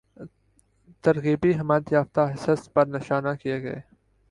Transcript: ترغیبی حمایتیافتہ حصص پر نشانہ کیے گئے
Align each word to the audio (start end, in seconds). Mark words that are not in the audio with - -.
ترغیبی 1.03 1.51
حمایتیافتہ 1.59 2.21
حصص 2.33 2.61
پر 2.73 2.85
نشانہ 2.87 3.33
کیے 3.41 3.61
گئے 3.63 3.79